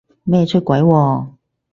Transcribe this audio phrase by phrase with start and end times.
[0.23, 1.27] 咩出軌喎？